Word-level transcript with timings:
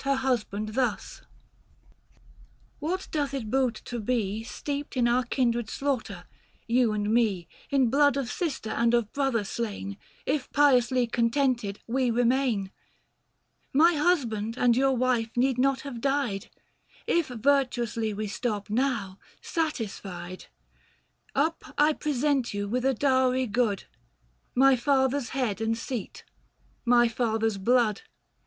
199 0.03 0.17
Her 0.17 0.29
husband 0.31 0.67
thus: 0.73 1.07
710 2.79 2.79
"What 2.79 3.07
doth 3.11 3.35
it 3.35 3.51
boot 3.51 3.75
to 3.85 3.99
be 3.99 4.43
Steeped 4.43 4.97
in 4.97 5.07
our 5.07 5.21
kindred 5.25 5.69
slaughter, 5.69 6.25
you 6.65 6.91
and 6.91 7.13
me, 7.13 7.47
In 7.69 7.91
blood 7.91 8.17
of 8.17 8.31
sister 8.31 8.71
and 8.71 8.95
of 8.95 9.13
brother 9.13 9.43
slain, 9.43 9.97
If 10.25 10.51
piously 10.53 11.05
contented 11.05 11.81
we 11.85 12.09
remain? 12.09 12.71
My 13.73 13.93
husband 13.93 14.57
and 14.57 14.75
your 14.75 14.93
wife 14.97 15.29
need 15.37 15.59
not 15.59 15.81
have 15.81 16.01
died, 16.01 16.49
If 17.05 17.27
virtuously 17.27 18.11
we 18.11 18.25
stop 18.25 18.71
now, 18.71 19.19
satisfied. 19.39 20.47
715 21.35 21.45
Up, 21.45 21.75
I 21.77 21.93
present 21.93 22.55
you 22.55 22.67
with 22.67 22.85
a 22.85 22.95
dowry 22.95 23.45
good— 23.45 23.83
My 24.55 24.75
father's 24.75 25.29
head 25.29 25.61
and 25.61 25.77
seat, 25.77 26.23
my 26.85 27.07
father's 27.07 27.59
blood. 27.59 28.01